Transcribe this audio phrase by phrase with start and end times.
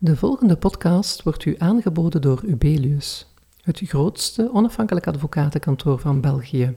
[0.00, 6.76] De volgende podcast wordt u aangeboden door Ubelius, het grootste onafhankelijk advocatenkantoor van België.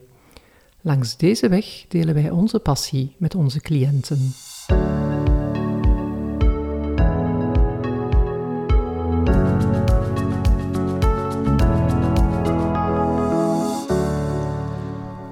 [0.80, 4.32] Langs deze weg delen wij onze passie met onze cliënten.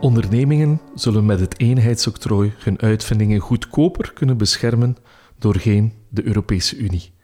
[0.00, 4.96] Ondernemingen zullen met het eenheidsoctrooi hun uitvindingen goedkoper kunnen beschermen
[5.38, 7.18] doorheen de Europese Unie.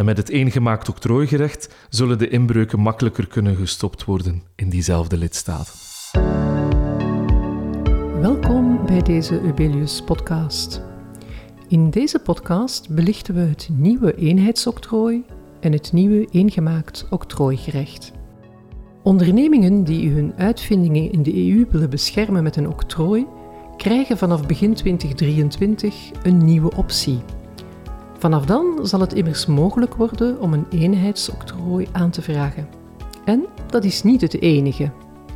[0.00, 5.72] En met het eengemaakt octrooigerecht zullen de inbreuken makkelijker kunnen gestopt worden in diezelfde lidstaten.
[8.20, 10.82] Welkom bij deze Ubelius podcast.
[11.68, 15.24] In deze podcast belichten we het nieuwe eenheidsoctrooi
[15.60, 18.12] en het nieuwe eengemaakt octrooigerecht.
[19.02, 23.26] Ondernemingen die hun uitvindingen in de EU willen beschermen met een octrooi,
[23.76, 27.22] krijgen vanaf begin 2023 een nieuwe optie.
[28.20, 32.68] Vanaf dan zal het immers mogelijk worden om een eenheidsoctrooi aan te vragen.
[33.24, 34.90] En dat is niet het enige.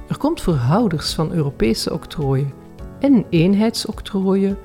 [0.08, 2.52] Er komt voor houders van Europese octrooien
[3.00, 4.56] en eenheidsoctrooien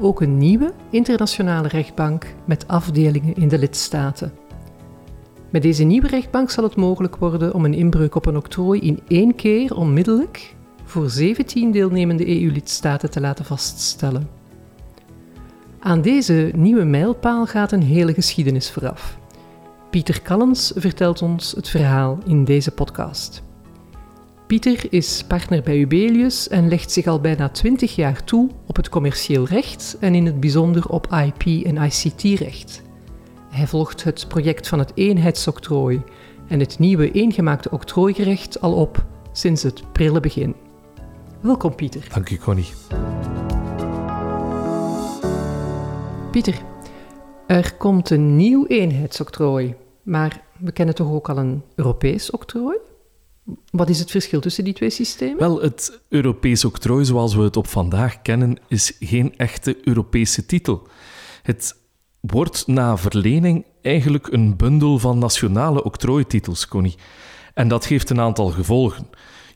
[0.00, 4.32] ook een nieuwe internationale rechtbank met afdelingen in de lidstaten.
[5.50, 9.00] Met deze nieuwe rechtbank zal het mogelijk worden om een inbreuk op een octrooi in
[9.08, 14.39] één keer onmiddellijk voor 17 deelnemende EU-lidstaten te laten vaststellen.
[15.82, 19.18] Aan deze nieuwe mijlpaal gaat een hele geschiedenis vooraf.
[19.90, 23.42] Pieter Callens vertelt ons het verhaal in deze podcast.
[24.46, 28.88] Pieter is partner bij Ubelius en legt zich al bijna 20 jaar toe op het
[28.88, 32.82] commercieel recht en in het bijzonder op IP en ICT-recht.
[33.50, 36.02] Hij volgt het project van het eenheidsoctrooi
[36.48, 40.54] en het nieuwe eengemaakte octrooigerecht al op sinds het prille begin.
[41.40, 42.06] Welkom Pieter.
[42.12, 42.68] Dank je, Connie.
[46.30, 46.62] Pieter,
[47.46, 52.76] er komt een nieuw eenheidsoctrooi, maar we kennen toch ook al een Europees octrooi?
[53.70, 55.38] Wat is het verschil tussen die twee systemen?
[55.38, 60.82] Wel, het Europees octrooi zoals we het op vandaag kennen, is geen echte Europese titel.
[61.42, 61.76] Het
[62.20, 66.96] wordt na verlening eigenlijk een bundel van nationale octrooititels, Connie.
[67.54, 69.06] En dat heeft een aantal gevolgen.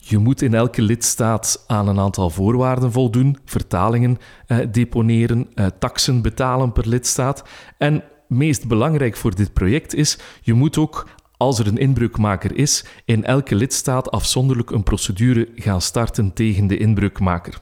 [0.06, 6.22] Je moet in elke lidstaat aan een aantal voorwaarden voldoen, vertalingen eh, deponeren, eh, taxen
[6.22, 7.44] betalen per lidstaat.
[7.78, 12.84] En meest belangrijk voor dit project is, je moet ook, als er een inbreukmaker is,
[13.04, 17.59] in elke lidstaat afzonderlijk een procedure gaan starten tegen de inbreukmaker.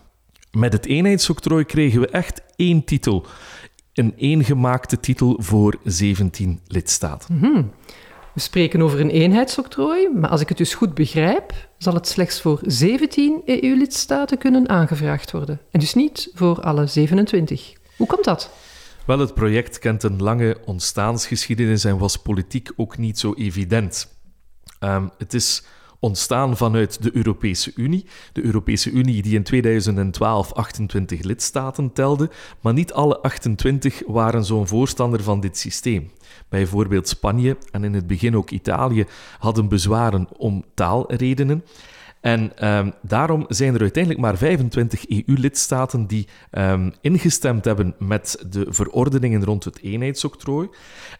[0.50, 3.26] Met het eenheidsoctrooi kregen we echt één titel.
[3.92, 7.36] Een eengemaakte titel voor 17 lidstaten.
[7.38, 7.62] Mhm.
[8.34, 12.40] We spreken over een eenheidsoctrooi, maar als ik het dus goed begrijp, zal het slechts
[12.40, 15.60] voor 17 EU-lidstaten kunnen aangevraagd worden.
[15.70, 17.72] En dus niet voor alle 27.
[17.96, 18.50] Hoe komt dat?
[19.06, 24.08] Wel, het project kent een lange ontstaansgeschiedenis en was politiek ook niet zo evident.
[24.80, 25.62] Um, het is
[26.02, 28.04] ontstaan vanuit de Europese Unie.
[28.32, 32.30] De Europese Unie die in 2012 28 lidstaten telde,
[32.60, 36.10] maar niet alle 28 waren zo'n voorstander van dit systeem.
[36.48, 39.06] Bijvoorbeeld Spanje en in het begin ook Italië
[39.38, 41.64] hadden bezwaren om taalredenen.
[42.22, 48.66] En um, daarom zijn er uiteindelijk maar 25 EU-lidstaten die um, ingestemd hebben met de
[48.68, 50.68] verordeningen rond het eenheidsoctrooi.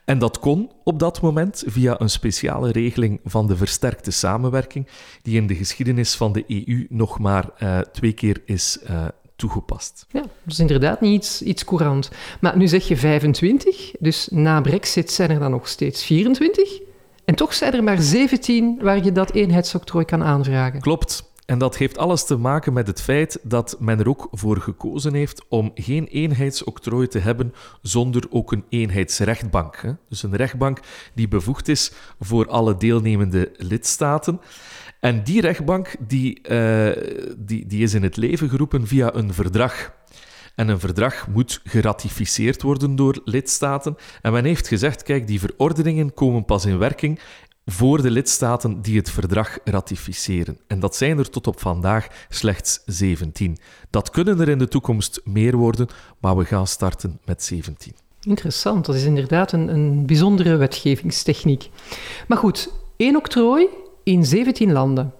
[0.05, 4.87] En dat kon op dat moment via een speciale regeling van de versterkte samenwerking,
[5.21, 10.05] die in de geschiedenis van de EU nog maar uh, twee keer is uh, toegepast.
[10.09, 12.11] Ja, dat is inderdaad niet iets, iets courant.
[12.41, 16.82] Maar nu zeg je 25, dus na Brexit zijn er dan nog steeds 24.
[17.25, 20.81] En toch zijn er maar 17 waar je dat eenheidsoctrooi kan aanvragen.
[20.81, 21.31] Klopt.
[21.45, 25.13] En dat heeft alles te maken met het feit dat men er ook voor gekozen
[25.13, 29.95] heeft om geen eenheidsoctrooi te hebben zonder ook een eenheidsrechtbank.
[30.09, 30.79] Dus een rechtbank
[31.13, 34.41] die bevoegd is voor alle deelnemende lidstaten.
[34.99, 36.89] En die rechtbank die, uh,
[37.37, 39.93] die, die is in het leven geroepen via een verdrag.
[40.55, 43.95] En een verdrag moet geratificeerd worden door lidstaten.
[44.21, 47.19] En men heeft gezegd: kijk, die verordeningen komen pas in werking
[47.65, 50.57] voor de lidstaten die het verdrag ratificeren.
[50.67, 53.57] En dat zijn er tot op vandaag slechts 17.
[53.89, 55.87] Dat kunnen er in de toekomst meer worden,
[56.19, 57.93] maar we gaan starten met 17.
[58.21, 61.69] Interessant, dat is inderdaad een, een bijzondere wetgevingstechniek.
[62.27, 63.67] Maar goed, één octrooi
[64.03, 65.13] in 17 landen.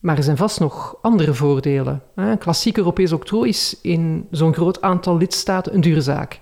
[0.00, 2.02] Maar er zijn vast nog andere voordelen.
[2.14, 6.40] Een klassiek Europees octrooi is in zo'n groot aantal lidstaten een dure zaak.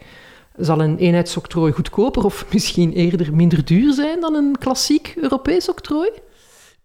[0.57, 6.11] Zal een eenheidsoctrooi goedkoper of misschien eerder minder duur zijn dan een klassiek Europees octrooi?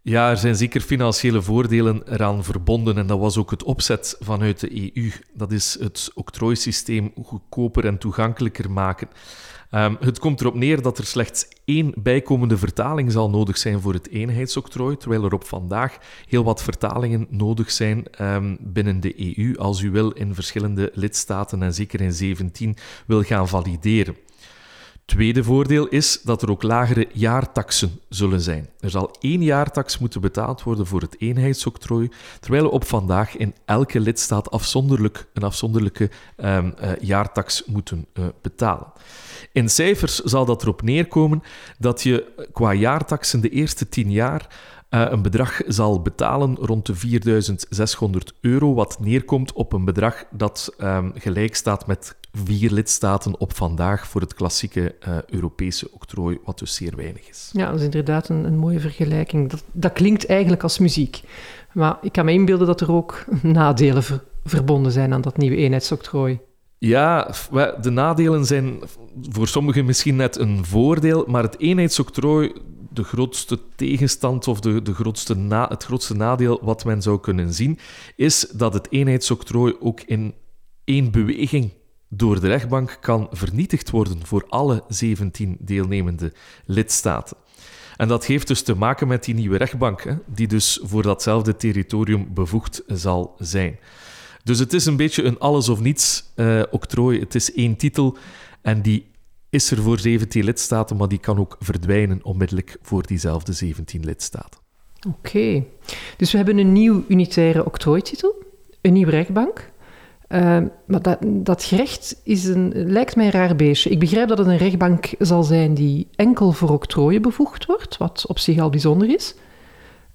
[0.03, 4.59] Ja, er zijn zeker financiële voordelen eraan verbonden en dat was ook het opzet vanuit
[4.59, 5.12] de EU.
[5.33, 9.07] Dat is het octrooisysteem goedkoper en toegankelijker maken.
[9.69, 13.94] Ehm, het komt erop neer dat er slechts één bijkomende vertaling zal nodig zijn voor
[13.94, 19.57] het eenheidsoctrooi, terwijl er op vandaag heel wat vertalingen nodig zijn ehm, binnen de EU
[19.57, 22.75] als u wil in verschillende lidstaten en zeker in 17
[23.06, 24.15] wil gaan valideren.
[25.06, 28.69] Tweede voordeel is dat er ook lagere jaartaxen zullen zijn.
[28.80, 32.09] Er zal één jaartax moeten betaald worden voor het eenheidsoctrooi,
[32.39, 38.92] terwijl op vandaag in elke lidstaat afzonderlijk een afzonderlijke um, uh, jaartax moeten uh, betalen.
[39.51, 41.44] In cijfers zal dat erop neerkomen
[41.80, 44.47] dat je qua jaartaxen de eerste tien jaar
[44.91, 50.75] uh, een bedrag zal betalen rond de 4600 euro, wat neerkomt op een bedrag dat
[50.79, 56.59] um, gelijk staat met vier lidstaten op vandaag voor het klassieke uh, Europese octrooi, wat
[56.59, 57.49] dus zeer weinig is.
[57.53, 59.49] Ja, dat is inderdaad een, een mooie vergelijking.
[59.49, 61.21] Dat, dat, klinkt eigenlijk als muziek.
[61.73, 65.55] Maar ik kan me inbeelden dat er ook nadelen ver, verbonden zijn aan dat nieuwe
[65.55, 66.39] eenheidsoctrooi.
[66.77, 67.31] Ja,
[67.81, 68.79] de nadelen zijn
[69.29, 72.53] voor sommigen misschien net een voordeel, maar het eenheidsoctrooi,
[72.93, 77.53] de grootste tegenstand of de, de grootste na, het grootste nadeel wat men zou kunnen
[77.53, 77.79] zien,
[78.15, 80.33] is dat het eenheidsoctrooi ook in
[80.83, 81.71] één beweging
[82.09, 86.33] door de rechtbank kan vernietigd worden voor alle 17 deelnemende
[86.65, 87.38] lidstaten.
[87.97, 92.33] En dat heeft dus te maken met die nieuwe rechtbank, die dus voor datzelfde territorium
[92.33, 93.79] bevoegd zal zijn.
[94.44, 97.19] Dus het is een beetje een alles of niets uh, octrooi.
[97.19, 98.17] Het is één titel
[98.61, 99.10] en die
[99.51, 104.59] is er voor 17 lidstaten, maar die kan ook verdwijnen onmiddellijk voor diezelfde 17 lidstaten.
[105.07, 105.63] Oké,
[106.18, 108.44] dus we hebben een nieuw unitaire octrooititel,
[108.81, 109.69] een nieuwe rechtbank.
[110.30, 110.39] Uh,
[110.86, 113.89] maar dat, dat gerecht is een, lijkt mij een raar beestje.
[113.89, 118.25] Ik begrijp dat het een rechtbank zal zijn die enkel voor octrooien bevoegd wordt, wat
[118.27, 119.36] op zich al bijzonder is.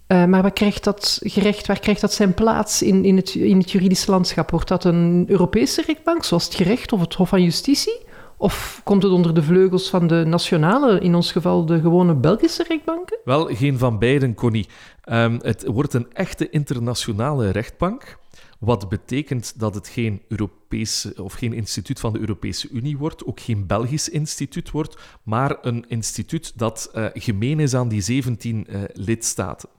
[0.07, 3.57] Uh, maar waar krijgt dat gerecht, waar krijgt dat zijn plaats in, in, het, in
[3.57, 4.51] het juridische landschap?
[4.51, 8.05] Wordt dat een Europese rechtbank, zoals het gerecht of het Hof van Justitie?
[8.37, 12.65] Of komt het onder de vleugels van de nationale, in ons geval de gewone Belgische
[12.67, 13.19] rechtbanken?
[13.23, 14.67] Wel, geen van beiden, Connie.
[15.11, 18.17] Um, het wordt een echte internationale rechtbank.
[18.59, 23.39] Wat betekent dat het geen Europese of geen instituut van de Europese Unie wordt, ook
[23.39, 28.81] geen Belgisch instituut wordt, maar een instituut dat uh, gemeen is aan die 17 uh,
[28.93, 29.69] lidstaten.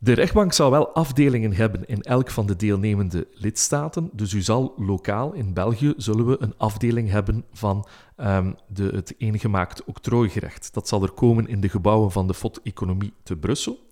[0.00, 4.10] De rechtbank zal wel afdelingen hebben in elk van de deelnemende lidstaten.
[4.12, 7.86] Dus u zal lokaal in België zullen we een afdeling hebben van
[8.16, 10.74] um, de, het eengemaakt octrooigerecht.
[10.74, 13.86] Dat zal er komen in de gebouwen van de FOD Economie te Brussel.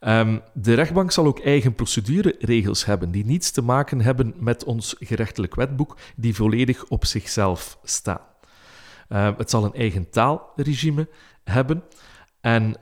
[0.00, 4.96] Um, de rechtbank zal ook eigen procedureregels hebben die niets te maken hebben met ons
[4.98, 8.20] gerechtelijk wetboek, die volledig op zichzelf staan.
[9.08, 11.08] Uh, het zal een eigen taalregime
[11.44, 11.82] hebben
[12.40, 12.76] en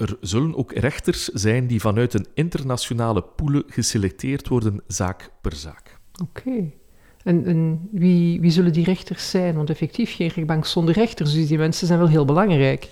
[0.00, 5.98] er zullen ook rechters zijn die vanuit een internationale pool geselecteerd worden, zaak per zaak.
[6.22, 6.48] Oké.
[6.48, 6.74] Okay.
[7.22, 9.54] En, en wie, wie, zullen die rechters zijn?
[9.54, 12.88] Want effectief geen rechtbank zonder rechters, dus die mensen zijn wel heel belangrijk.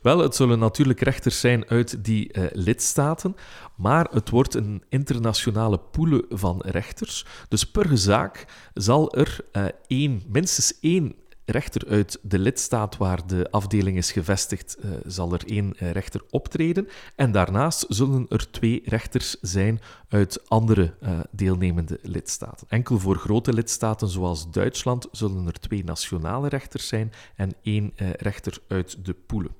[0.00, 3.36] Wel, het zullen natuurlijk rechters zijn uit die uh, lidstaten,
[3.76, 7.26] maar het wordt een internationale pool van rechters.
[7.48, 11.14] Dus per zaak zal er uh, één, minstens één
[11.50, 16.22] rechter uit de lidstaat waar de afdeling is gevestigd, uh, zal er één uh, rechter
[16.30, 16.88] optreden.
[17.16, 22.66] En daarnaast zullen er twee rechters zijn uit andere uh, deelnemende lidstaten.
[22.68, 28.58] Enkel voor grote lidstaten zoals Duitsland zullen er twee nationale rechters zijn en één rechter
[28.68, 29.52] uit de poelen.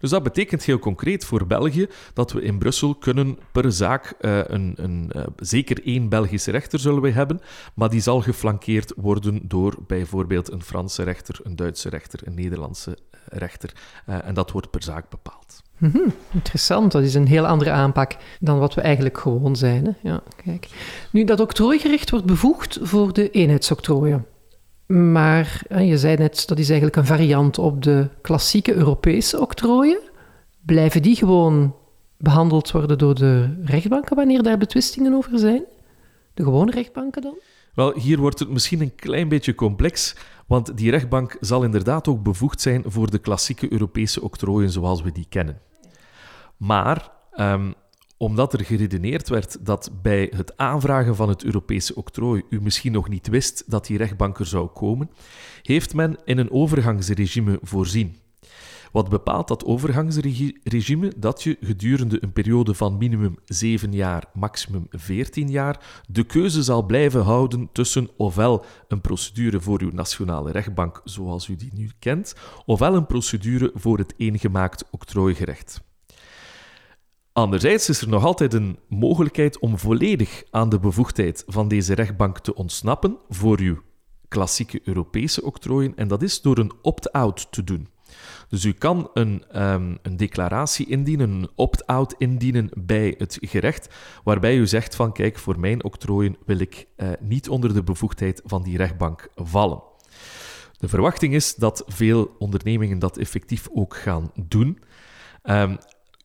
[0.00, 4.72] Dus dat betekent heel concreet voor België dat we in Brussel kunnen per zaak een,
[4.76, 7.40] een zeker één Belgische rechter zullen we hebben,
[7.74, 12.98] maar die zal geflankeerd worden door bijvoorbeeld een Franse rechter een Duitse rechter, een Nederlandse
[13.10, 13.72] eh, rechter.
[14.06, 15.62] En dat wordt per zaak bepaald.
[15.78, 19.84] -hmm, interessant, dat is een heel andere aanpak dan wat we eigenlijk gewoon zijn.
[19.84, 20.08] Hè?
[20.08, 20.68] Ja, kijk.
[21.12, 24.26] Nu, dat octrooigerecht wordt bevoegd voor de eenheidsoctrooien.
[24.86, 30.00] Maar je zei net, dat is eigenlijk een variant op de klassieke Europese octrooien.
[30.64, 31.74] Blijven die gewoon
[32.16, 35.64] behandeld worden door de rechtbanken wanneer daar betwistingen over zijn?
[36.34, 37.34] De gewone rechtbanken dan?
[37.74, 40.16] Wel, hier wordt het misschien een klein beetje complex,
[40.46, 45.12] want die rechtbank zal inderdaad ook bevoegd zijn voor de klassieke Europese octrooien zoals we
[45.12, 45.58] die kennen.
[46.58, 47.74] Maar um,
[48.16, 53.08] omdat er geredeneerd werd dat bij het aanvragen van het Europese octrooi u misschien nog
[53.08, 55.10] niet wist dat die rechtbank er zou komen,
[55.62, 58.16] heeft men in een overgangsregime voorzien.
[58.92, 61.12] Wat bepaalt dat overgangsregime?
[61.16, 66.82] Dat je gedurende een periode van minimum 7 jaar, maximum 14 jaar, de keuze zal
[66.82, 72.34] blijven houden tussen ofwel een procedure voor uw nationale rechtbank zoals u die nu kent,
[72.66, 75.86] ofwel een procedure voor het eengemaakt octrooigerecht.
[77.38, 82.38] Anderzijds is er nog altijd een mogelijkheid om volledig aan de bevoegdheid van deze rechtbank
[82.38, 83.82] te ontsnappen voor uw
[84.28, 87.88] klassieke Europese octrooien en dat is door een opt-out te doen.
[88.48, 94.56] Dus u kan een, ehm, een declaratie indienen, een opt-out indienen bij het gerecht, waarbij
[94.56, 98.62] u zegt van kijk, voor mijn octrooien wil ik uh, niet onder de bevoegdheid van
[98.62, 99.82] die rechtbank vallen.
[100.78, 104.78] De verwachting is dat veel ondernemingen dat effectief ook gaan doen.
[105.44, 105.78] Um,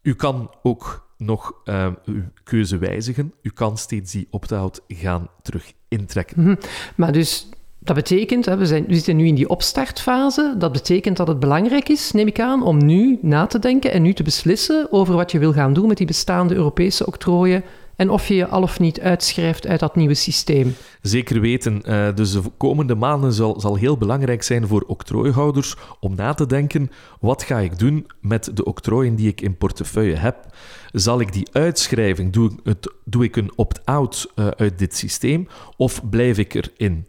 [0.03, 3.33] u kan ook nog um, uw keuze wijzigen.
[3.41, 6.43] U kan steeds die opt-out gaan terug intrekken.
[6.43, 6.57] -hmm.
[6.95, 11.27] Maar dus dat betekent, we, zijn, we zitten nu in die opstartfase, dat betekent dat
[11.27, 14.88] het belangrijk is, neem ik aan, om nu na te denken en nu te beslissen
[14.91, 17.63] over wat je wil gaan doen met die bestaande Europese octrooien
[18.03, 20.75] en of je je al of niet uitschrijft uit dat nieuwe systeem.
[21.01, 21.81] Zeker weten.
[21.86, 26.45] Uh, dus de komende maanden zal, zal heel belangrijk zijn voor octrooihouders om na te
[26.45, 30.36] denken: wat ga ik doen met de octrooien die ik in portefeuille heb?
[30.91, 32.31] Zal ik die uitschrijven?
[32.31, 37.05] Doe, het, doe ik een opt-out uh, uit dit systeem of blijf ik erin?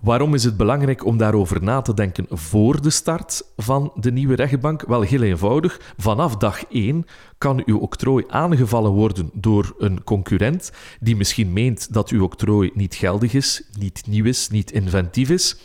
[0.00, 4.34] Waarom is het belangrijk om daarover na te denken voor de start van de nieuwe
[4.34, 4.82] rechtbank?
[4.86, 5.80] Wel, heel eenvoudig.
[5.96, 7.06] Vanaf dag 1
[7.38, 12.94] kan uw octrooi aangevallen worden door een concurrent die misschien meent dat uw octrooi niet
[12.94, 15.56] geldig is, niet nieuw is, niet inventief is.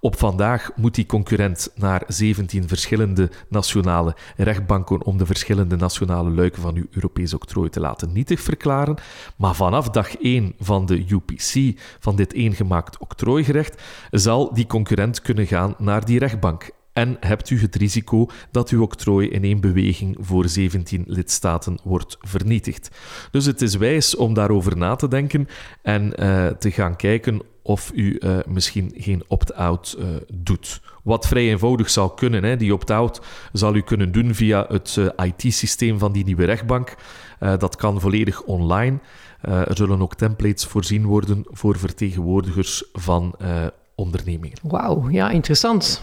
[0.00, 6.62] Op vandaag moet die concurrent naar 17 verschillende nationale rechtbanken om de verschillende nationale luiken
[6.62, 8.96] van uw Europees octrooi te laten nietig verklaren.
[9.36, 15.46] Maar vanaf dag 1 van de UPC, van dit eengemaakt octrooigerecht, zal die concurrent kunnen
[15.46, 20.16] gaan naar die rechtbank en hebt u het risico dat uw octrooi in één beweging
[20.20, 22.90] voor 17 lidstaten wordt vernietigd.
[23.30, 25.48] Dus het is wijs om daarover na te denken
[25.82, 30.80] en uh, te gaan kijken of u uh, misschien geen opt-out uh, doet.
[31.02, 32.44] Wat vrij eenvoudig zou kunnen.
[32.44, 32.56] Hè.
[32.56, 33.20] Die opt-out
[33.52, 36.94] zal u kunnen doen via het uh, IT-systeem van die nieuwe rechtbank.
[37.38, 38.98] dat kan volledig online.
[39.40, 43.34] er zullen ook templates voorzien worden voor vertegenwoordigers van
[43.94, 44.58] ondernemingen.
[44.62, 46.02] Wauw, ja, interessant.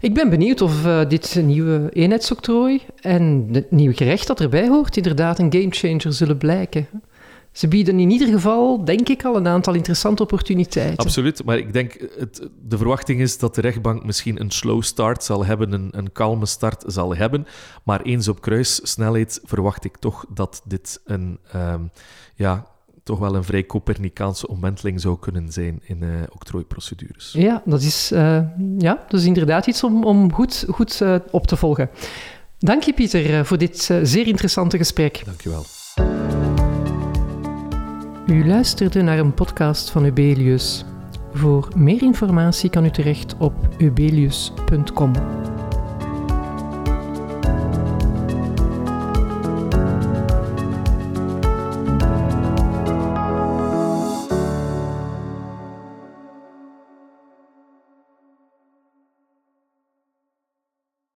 [0.00, 5.38] Ik ben benieuwd of dit nieuwe eenheidsoctrooi en het nieuwe gerecht dat erbij hoort inderdaad
[5.38, 6.88] een gamechanger zullen blijken.
[7.54, 11.04] Ze bieden in ieder geval, denk ik, al een aantal interessante opportuniteiten.
[11.04, 15.24] Absoluut, maar ik denk, het, de verwachting is dat de rechtbank misschien een slow start
[15.24, 17.46] zal hebben, een, een kalme start zal hebben.
[17.84, 21.90] Maar eens op kruissnelheid verwacht ik toch dat dit een, um,
[22.34, 22.66] ja,
[23.02, 27.32] toch wel een vrij Copernicaanse omwenteling zou kunnen zijn in uh, octrooiprocedures.
[27.32, 28.38] Ja, dat is, uh,
[28.78, 31.90] ja, dat is inderdaad iets om, om goed, goed uh, op te volgen.
[32.58, 35.22] Dank je, Pieter, voor dit zeer interessante gesprek.
[35.24, 35.64] Dank je wel.
[38.26, 40.84] U luisterde naar een podcast van Ubelius.
[41.32, 45.12] Voor meer informatie kan u terecht op ubelius.com.